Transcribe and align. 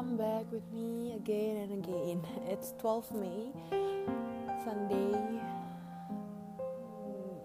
come 0.00 0.16
back 0.16 0.50
with 0.50 0.64
me 0.72 1.12
again 1.12 1.68
and 1.68 1.84
again. 1.84 2.24
It's 2.48 2.72
12 2.80 3.20
May, 3.20 3.52
Sunday. 4.64 5.12
Mm, 7.04 7.36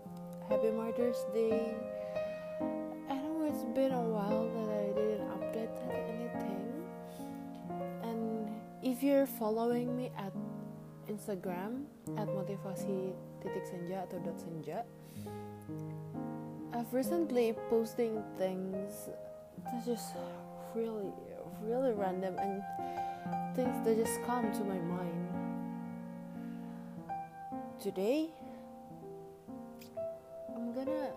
happy 0.47 0.71
Mother's 0.71 1.19
Day. 1.33 1.75
I 3.11 3.15
know 3.19 3.43
it's 3.43 3.65
been 3.75 3.91
a 3.91 4.07
while 4.07 4.47
that 4.55 4.69
I 4.71 4.87
didn't 4.95 5.27
update 5.35 5.75
anything. 6.07 6.71
And 8.07 8.47
if 8.81 9.03
you're 9.03 9.27
following 9.27 9.91
me 9.97 10.11
at 10.15 10.31
Instagram 11.11 11.91
at 12.15 12.31
motivasi 12.31 13.11
titik 13.43 13.67
senja 13.67 14.07
atau 14.07 14.23
dot 14.23 14.39
senja, 14.39 14.87
I've 16.71 16.87
recently 16.95 17.51
posting 17.67 18.23
things 18.39 19.11
that 19.11 19.83
just 19.83 20.15
really, 20.71 21.11
really 21.61 21.93
random 21.93 22.37
and 22.37 22.63
things 23.55 23.85
that 23.85 23.95
just 23.97 24.21
come 24.23 24.51
to 24.51 24.63
my 24.63 24.77
mind. 24.77 25.11
Today, 27.81 28.29
I'm 30.55 30.73
gonna 30.73 31.11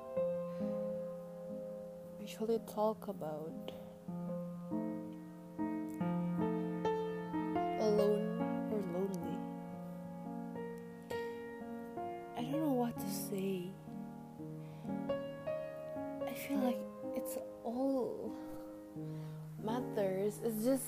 actually 2.20 2.58
talk 2.72 3.08
about 3.08 3.72
alone 7.80 8.38
or 8.70 8.80
lonely. 8.92 9.38
I 12.36 12.42
don't 12.42 12.52
know 12.52 12.72
what 12.72 12.98
to 12.98 13.10
say. 13.10 13.70
I 16.26 16.32
feel 16.34 16.58
like 16.58 16.78
it's 17.16 17.38
all 17.64 18.32
matters. 19.64 20.40
It's 20.44 20.64
just 20.64 20.84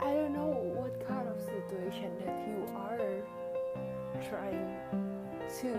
I 0.00 0.14
don't 0.14 0.32
know 0.32 0.54
what 0.74 1.06
kind 1.08 1.28
of 1.28 1.40
situation 1.40 2.10
that 2.24 2.34
you 2.46 2.66
are 2.76 3.22
trying 4.22 4.70
to. 5.60 5.72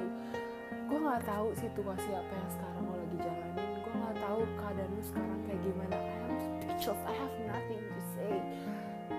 Gue 0.88 1.00
nggak 1.04 1.28
tahu 1.28 1.52
situasi 1.52 2.10
apa 2.16 2.32
yang 2.32 2.50
sekarang 2.52 2.84
lo 2.88 2.96
lagi 2.96 3.18
jalanin. 3.20 3.70
Gue 3.84 3.94
nggak 3.96 4.16
tahu 4.24 4.40
keadaan 4.56 4.90
lu 4.96 5.04
sekarang 5.04 5.40
kayak 5.48 5.62
gimana. 5.64 5.96
I 6.00 6.16
am 6.28 6.36
speechless. 6.40 7.02
I 7.04 7.14
have 7.16 7.36
nothing 7.44 7.82
to 7.84 8.02
say. 8.16 8.34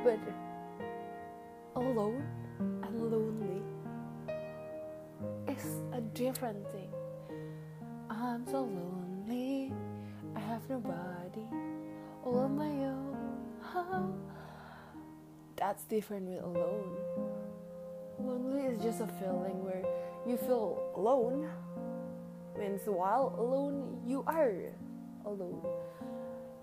But 0.05 0.21
alone 1.77 2.25
and 2.59 2.95
lonely 2.97 3.61
is 5.49 5.65
a 5.93 6.01
different 6.17 6.65
thing. 6.73 6.93
I'm 8.09 8.45
so 8.49 8.65
lonely. 8.65 9.08
That's 15.69 15.85
different 15.85 16.25
with 16.25 16.41
alone. 16.41 16.97
Lonely 18.17 18.73
is 18.73 18.81
just 18.81 19.05
a 19.05 19.07
feeling 19.21 19.61
where 19.61 19.85
you 20.25 20.41
feel 20.41 20.81
alone. 20.97 21.45
Means 22.57 22.81
while 22.89 23.37
alone, 23.37 24.01
you 24.09 24.25
are 24.25 24.73
alone. 25.29 25.61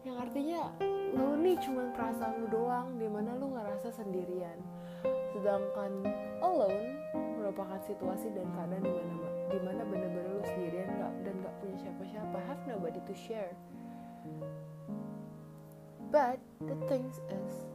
Yang 0.02 0.18
artinya 0.26 0.74
lonely 1.14 1.54
cuma 1.62 1.94
perasaan 1.94 2.34
lu 2.42 2.48
doang, 2.50 2.98
di 2.98 3.06
mana 3.06 3.38
lu 3.38 3.54
ngerasa 3.54 3.94
sendirian. 3.94 4.58
Sedangkan 5.38 6.02
alone 6.42 6.98
merupakan 7.38 7.78
situasi 7.86 8.34
dan 8.34 8.50
keadaan 8.58 8.82
di 8.82 8.90
mana 8.90 9.30
di 9.54 9.60
mana 9.62 9.82
bener-bener 9.86 10.34
lu 10.34 10.42
sendirian 10.50 10.90
gak, 10.98 11.14
dan 11.22 11.46
gak 11.46 11.54
punya 11.62 11.78
siapa-siapa, 11.78 12.38
have 12.50 12.62
nobody 12.66 12.98
to 13.06 13.14
share. 13.14 13.54
But 16.10 16.42
the 16.66 16.74
things 16.90 17.22
is 17.30 17.70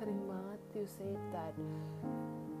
sering 0.00 0.29
you 0.74 0.86
say 0.86 1.12
that 1.32 1.54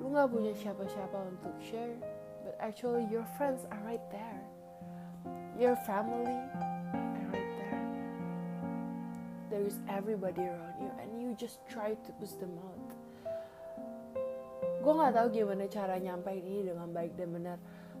lu 0.00 0.10
gak 0.10 0.32
punya 0.32 0.50
siapa-siapa 0.56 1.18
untuk 1.28 1.54
share, 1.60 1.94
but 2.42 2.56
actually 2.58 3.04
your 3.12 3.24
friends 3.36 3.68
are 3.68 3.82
right 3.84 4.02
there, 4.08 4.40
your 5.60 5.76
family 5.84 6.32
are 6.96 7.28
right 7.30 7.52
there. 7.60 7.84
There 9.52 9.64
is 9.66 9.76
everybody 9.90 10.46
around 10.46 10.78
you, 10.80 10.90
and 10.98 11.20
you 11.20 11.36
just 11.36 11.60
try 11.68 11.92
to 11.94 12.10
push 12.16 12.32
them 12.40 12.56
out. 12.58 12.88
Gue 14.80 14.92
nggak 14.96 15.12
tahu 15.12 15.26
gimana 15.36 15.68
cara 15.68 16.00
nyampein 16.00 16.40
ini 16.40 16.72
dengan 16.72 16.88
baik 16.88 17.12
dan 17.12 17.28
benar. 17.36 17.58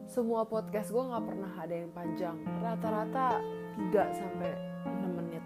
Semua 0.08 0.48
podcast 0.48 0.88
gue 0.88 1.04
nggak 1.04 1.24
pernah 1.28 1.52
ada 1.60 1.74
yang 1.76 1.92
panjang. 1.92 2.36
Rata-rata 2.64 3.44
3 3.92 3.92
sampai 4.16 4.50
6 4.88 5.18
menit. 5.20 5.44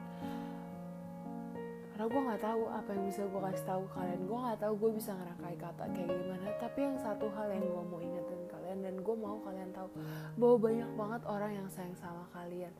Karena 1.94 2.10
gue 2.10 2.22
nggak 2.27 2.43
tahu 2.43 2.62
apa 2.75 2.91
yang 2.91 3.05
bisa 3.06 3.22
gue 3.22 3.38
kasih 3.38 3.66
tahu 3.71 3.82
kalian. 3.94 4.21
Gue 4.27 4.38
nggak 4.43 4.59
tahu 4.66 4.75
gue 4.82 4.91
bisa 4.99 5.15
ngerangkai 5.15 5.56
kata 5.62 5.84
kayak 5.94 6.10
gimana. 6.10 6.47
Tapi 6.59 6.78
yang 6.82 6.99
satu 6.99 7.31
hal 7.31 7.47
yang 7.55 7.62
gue 7.71 7.84
mau 7.87 8.00
ingetin 8.03 8.43
kalian 8.50 8.78
dan 8.82 8.94
gue 8.99 9.15
mau 9.15 9.38
kalian 9.47 9.71
tahu 9.71 9.88
bahwa 10.34 10.56
banyak 10.59 10.91
banget 10.99 11.22
orang 11.31 11.53
yang 11.55 11.69
sayang 11.71 11.94
sama 11.94 12.27
kalian. 12.34 12.75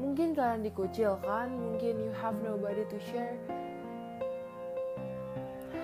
Mungkin 0.00 0.32
kalian 0.32 0.64
dikucilkan, 0.64 1.52
mungkin 1.52 1.92
you 2.00 2.12
have 2.16 2.40
nobody 2.40 2.88
to 2.88 2.96
share. 3.12 3.36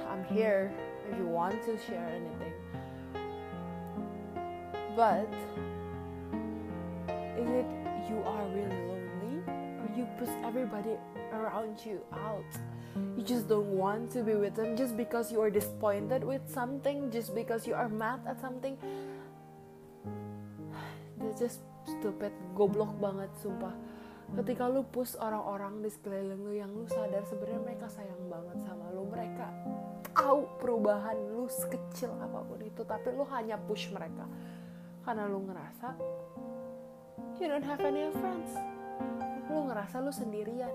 I'm 0.09 0.25
here 0.33 0.73
if 1.05 1.21
you 1.21 1.29
want 1.29 1.61
to 1.69 1.77
share 1.85 2.09
anything. 2.17 2.57
But 4.97 5.29
is 7.37 7.49
it 7.61 7.69
you 8.09 8.25
are 8.25 8.45
really 8.57 8.81
lonely 8.89 9.00
you 9.97 10.07
push 10.19 10.31
everybody 10.45 10.97
around 11.33 11.79
you 11.85 12.01
out? 12.13 12.45
You 13.17 13.23
just 13.23 13.49
don't 13.49 13.71
want 13.75 14.11
to 14.13 14.23
be 14.23 14.35
with 14.35 14.55
them 14.55 14.77
just 14.77 14.97
because 14.97 15.31
you 15.31 15.41
are 15.41 15.51
disappointed 15.51 16.25
with 16.25 16.43
something, 16.51 17.11
just 17.11 17.35
because 17.35 17.67
you 17.67 17.75
are 17.75 17.89
mad 17.89 18.21
at 18.27 18.41
something. 18.41 18.77
That's 21.19 21.39
just 21.39 21.61
stupid, 21.87 22.33
goblok 22.55 22.99
banget 22.99 23.31
sumpah. 23.39 23.75
Ketika 24.31 24.71
lu 24.71 24.87
push 24.87 25.19
orang-orang 25.19 25.83
di 25.83 25.91
sekeliling 25.91 26.47
lu 26.47 26.55
yang 26.55 26.71
lu 26.71 26.87
sadar 26.87 27.27
sebenarnya 27.27 27.61
mereka 27.67 27.91
sayang 27.91 28.31
banget 28.31 28.63
sama 28.63 28.87
lu, 28.95 29.03
mereka 29.11 29.51
tahu 30.15 30.47
perubahan 30.63 31.19
lu 31.35 31.51
sekecil 31.51 32.15
apa 32.19 32.39
pun 32.47 32.63
itu, 32.63 32.87
tapi 32.87 33.11
lu 33.11 33.27
hanya 33.27 33.59
push 33.59 33.91
mereka 33.91 34.31
karena 35.03 35.27
lu 35.27 35.43
ngerasa 35.43 35.99
you 37.41 37.49
don't 37.49 37.65
have 37.65 37.81
any 37.81 38.13
friends. 38.21 38.53
Lu 39.51 39.67
ngerasa 39.67 39.99
lu 39.99 40.15
sendirian. 40.15 40.71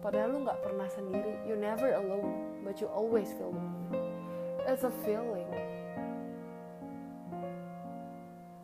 Padahal 0.00 0.32
lu 0.32 0.48
nggak 0.48 0.64
pernah 0.64 0.88
sendiri. 0.88 1.44
You 1.44 1.60
never 1.60 1.92
alone, 1.92 2.64
but 2.64 2.80
you 2.80 2.88
always 2.88 3.36
feel 3.36 3.52
lonely. 3.52 4.00
It's 4.64 4.80
a 4.80 4.92
feeling. 5.04 5.44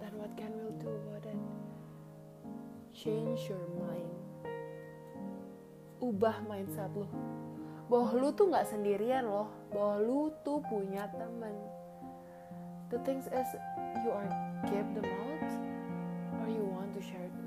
Then 0.00 0.12
what 0.16 0.32
can 0.32 0.56
we 0.56 0.72
do 0.80 0.88
about 0.88 1.28
it? 1.28 1.40
Change 2.96 3.52
your 3.52 3.68
mind. 3.76 4.16
Ubah 6.00 6.40
mindset 6.48 6.88
lu. 6.96 7.04
Bahwa 7.92 8.16
lu 8.16 8.28
tuh 8.32 8.48
nggak 8.48 8.72
sendirian 8.72 9.28
loh. 9.28 9.52
Bahwa 9.68 10.00
lu 10.00 10.32
tuh 10.40 10.64
punya 10.72 11.04
temen. 11.12 11.52
The 12.88 12.96
things 13.04 13.28
is 13.28 13.48
you 14.00 14.10
are 14.14 14.30
keep 14.64 14.86
them 14.96 15.04
out 15.04 15.50
or 16.40 16.48
you 16.48 16.64
want 16.64 16.96
to 16.96 17.02
share 17.04 17.28
them. 17.28 17.45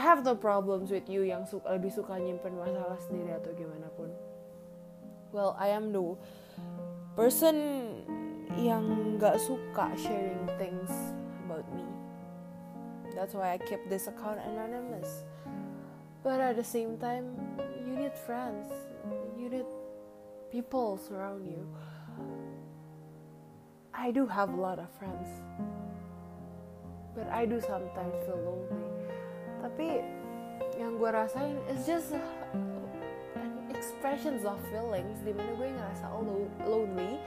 I 0.00 0.02
have 0.02 0.24
no 0.24 0.32
problems 0.32 0.88
with 0.88 1.12
you 1.12 1.28
yang 1.28 1.44
suka, 1.44 1.76
lebih 1.76 1.92
suka 1.92 2.16
nyimpen 2.16 2.56
masalah 2.56 2.96
sendiri 3.04 3.36
atau 3.36 3.52
gimana 3.52 3.84
pun. 3.92 4.08
Well, 5.28 5.52
I 5.60 5.76
am 5.76 5.92
the 5.92 6.16
person 7.20 7.60
yang 8.56 9.20
nggak 9.20 9.36
suka 9.36 9.92
sharing 10.00 10.48
things 10.56 10.88
about 11.44 11.68
me. 11.76 11.84
That's 13.12 13.36
why 13.36 13.52
I 13.52 13.60
keep 13.60 13.92
this 13.92 14.08
account 14.08 14.40
anonymous. 14.40 15.28
But 16.24 16.40
at 16.40 16.56
the 16.56 16.64
same 16.64 16.96
time, 16.96 17.36
you 17.84 17.92
need 17.92 18.16
friends. 18.16 18.72
You 19.36 19.52
need 19.52 19.68
people 20.48 20.96
surround 20.96 21.44
you. 21.44 21.60
I 23.92 24.16
do 24.16 24.24
have 24.24 24.48
a 24.48 24.56
lot 24.56 24.80
of 24.80 24.88
friends. 24.96 25.28
But 27.12 27.28
I 27.28 27.44
do 27.44 27.60
sometimes 27.60 28.16
feel 28.24 28.40
lonely. 28.40 28.89
Tapi 29.60 30.00
yang 30.80 30.96
gue 30.96 31.10
rasain 31.12 31.56
is 31.68 31.84
just 31.84 32.16
an 33.36 33.52
expressions 33.72 34.48
of 34.48 34.56
feelings 34.72 35.20
di 35.24 35.36
mana 35.36 35.52
gue 35.56 35.68
ngerasa 35.68 36.06
alone, 36.16 36.48
lonely. 36.64 37.20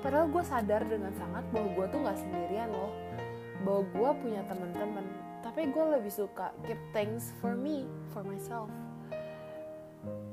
Padahal 0.00 0.28
gue 0.28 0.44
sadar 0.44 0.84
dengan 0.84 1.12
sangat 1.16 1.44
bahwa 1.52 1.68
gue 1.76 1.86
tuh 1.88 1.98
nggak 2.00 2.18
sendirian 2.20 2.70
loh. 2.72 2.92
Bahwa 3.64 3.82
gue 3.92 4.10
punya 4.24 4.42
teman-teman 4.48 5.06
tapi 5.44 5.68
gue 5.68 5.84
lebih 6.00 6.08
suka 6.08 6.56
keep 6.64 6.80
things 6.96 7.36
for 7.44 7.52
me 7.52 7.84
for 8.16 8.24
myself. 8.24 8.72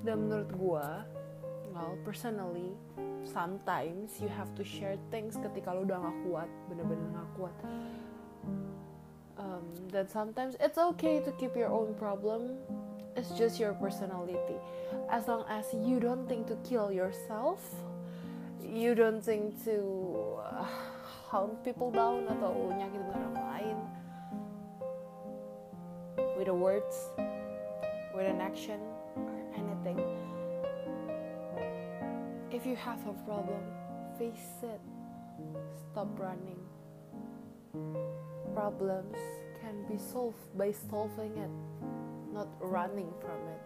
Dan 0.03 0.27
menurut 0.27 0.51
gue 0.56 0.88
well 1.71 1.95
personally 2.03 2.75
sometimes 3.24 4.19
you 4.19 4.27
have 4.27 4.51
to 4.56 4.63
share 4.63 5.00
things 5.09 5.39
ketika 5.39 5.71
lo 5.71 5.88
udah 5.88 5.98
gak 6.03 6.18
kuat 6.27 6.50
bener-bener 6.68 7.07
gak 7.15 7.30
kuat 7.39 7.56
um, 9.41 9.65
that 9.89 10.13
sometimes 10.13 10.55
it's 10.61 10.77
okay 10.77 11.19
to 11.25 11.31
keep 11.41 11.57
your 11.57 11.73
own 11.73 11.97
problem. 11.97 12.61
It's 13.17 13.33
just 13.33 13.59
your 13.59 13.73
personality. 13.73 14.61
As 15.09 15.27
long 15.27 15.43
as 15.49 15.65
you 15.73 15.99
don't 15.99 16.29
think 16.29 16.47
to 16.47 16.55
kill 16.63 16.93
yourself 16.93 17.59
you 18.71 18.95
don't 18.95 19.21
think 19.21 19.63
to 19.65 20.39
uh, 20.39 20.65
hound 21.29 21.57
people 21.63 21.91
down 21.91 22.23
atau 22.29 22.71
nyakitin 22.71 23.03
orang 23.11 23.35
lain. 23.35 23.77
With 26.38 26.47
the 26.47 26.55
words 26.55 26.95
with 28.15 28.27
an 28.29 28.39
action 28.39 28.79
or 29.19 29.35
anything. 29.57 29.99
If 32.47 32.63
you 32.63 32.79
have 32.79 33.03
a 33.03 33.15
problem 33.27 33.63
face 34.15 34.63
it. 34.63 34.79
Stop 35.91 36.07
running 36.15 36.61
problems 38.61 39.17
can 39.57 39.73
be 39.89 39.97
solved 39.97 40.37
by 40.53 40.69
solving 40.69 41.33
it 41.33 41.49
not 42.29 42.45
running 42.61 43.09
from 43.17 43.41
it. 43.49 43.61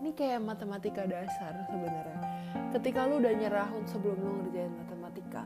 Ini 0.00 0.10
kayak 0.16 0.40
matematika 0.40 1.04
dasar 1.04 1.52
sebenarnya. 1.68 2.20
Ketika 2.72 3.04
lu 3.04 3.20
udah 3.20 3.36
nyerah 3.36 3.68
sebelum 3.84 4.16
lu 4.16 4.32
ngerjain 4.40 4.72
matematika, 4.72 5.44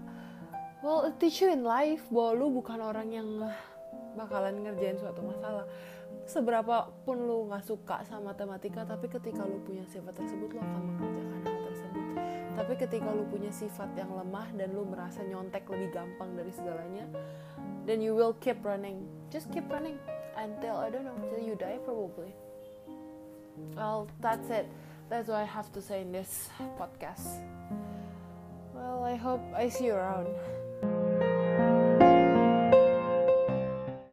well 0.79 1.11
it 1.11 1.19
teach 1.19 1.43
you 1.43 1.51
in 1.51 1.67
life 1.67 2.07
bahwa 2.07 2.39
lu 2.39 2.47
bukan 2.55 2.79
orang 2.87 3.11
yang 3.11 3.27
bakalan 4.15 4.63
ngerjain 4.63 4.95
suatu 4.95 5.27
masalah. 5.27 5.67
Seberapa 6.23 6.87
pun 7.03 7.19
lu 7.19 7.51
nggak 7.51 7.67
suka 7.67 8.07
sama 8.07 8.31
matematika, 8.31 8.87
tapi 8.87 9.11
ketika 9.11 9.43
lu 9.43 9.59
punya 9.67 9.83
sifat 9.91 10.15
tersebut, 10.15 10.55
lu 10.55 10.61
akan 10.63 10.83
mengerjakan 10.87 11.39
hal. 11.43 11.58
Tapi 12.59 12.75
ketika 12.75 13.07
lu 13.15 13.23
punya 13.31 13.55
sifat 13.55 13.95
yang 13.95 14.11
lemah 14.11 14.51
dan 14.59 14.75
lu 14.75 14.83
merasa 14.83 15.23
nyontek 15.23 15.63
lebih 15.71 15.95
gampang 15.95 16.35
dari 16.35 16.51
segalanya, 16.51 17.07
then 17.87 18.03
you 18.03 18.19
will 18.19 18.35
keep 18.43 18.59
running. 18.67 19.07
Just 19.31 19.47
keep 19.55 19.71
running 19.71 19.95
until 20.35 20.75
I 20.75 20.91
don't 20.91 21.07
know 21.07 21.15
till 21.31 21.39
you 21.39 21.55
die 21.55 21.79
probably. 21.87 22.35
Well, 23.79 24.11
that's 24.19 24.51
it. 24.51 24.67
That's 25.07 25.31
what 25.31 25.39
I 25.39 25.47
have 25.47 25.71
to 25.79 25.81
say 25.81 26.03
in 26.03 26.11
this 26.11 26.51
podcast. 26.75 27.39
Well, 28.75 29.07
I 29.07 29.15
hope 29.15 29.41
I 29.55 29.71
see 29.71 29.87
you 29.87 29.95
around. 29.95 30.27